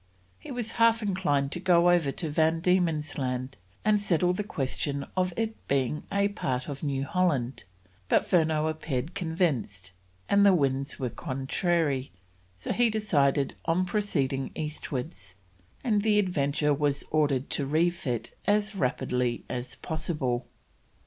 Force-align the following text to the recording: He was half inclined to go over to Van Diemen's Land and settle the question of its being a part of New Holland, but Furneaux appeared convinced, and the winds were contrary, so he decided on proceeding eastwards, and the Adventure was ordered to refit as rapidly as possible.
He 0.39 0.49
was 0.49 0.71
half 0.71 1.03
inclined 1.03 1.51
to 1.51 1.59
go 1.59 1.91
over 1.91 2.11
to 2.11 2.29
Van 2.31 2.59
Diemen's 2.59 3.19
Land 3.19 3.55
and 3.85 4.01
settle 4.01 4.33
the 4.33 4.43
question 4.43 5.05
of 5.15 5.31
its 5.37 5.55
being 5.67 6.01
a 6.11 6.29
part 6.29 6.67
of 6.67 6.81
New 6.81 7.03
Holland, 7.03 7.65
but 8.09 8.25
Furneaux 8.25 8.65
appeared 8.67 9.13
convinced, 9.13 9.91
and 10.27 10.43
the 10.43 10.55
winds 10.55 10.97
were 10.97 11.11
contrary, 11.11 12.11
so 12.57 12.73
he 12.73 12.89
decided 12.89 13.53
on 13.65 13.85
proceeding 13.85 14.49
eastwards, 14.55 15.35
and 15.83 16.01
the 16.01 16.17
Adventure 16.17 16.73
was 16.73 17.03
ordered 17.11 17.51
to 17.51 17.67
refit 17.67 18.33
as 18.47 18.73
rapidly 18.73 19.45
as 19.49 19.75
possible. 19.75 20.47